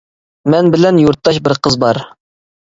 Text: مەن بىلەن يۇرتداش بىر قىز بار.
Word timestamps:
مەن 0.53 0.71
بىلەن 0.75 1.01
يۇرتداش 1.01 1.39
بىر 1.49 1.57
قىز 1.69 1.79
بار. 1.85 2.01